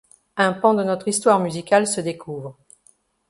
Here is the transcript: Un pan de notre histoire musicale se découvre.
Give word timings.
Un 0.37 0.53
pan 0.53 0.73
de 0.73 0.83
notre 0.83 1.09
histoire 1.09 1.39
musicale 1.39 1.85
se 1.85 2.01
découvre. 2.01 2.57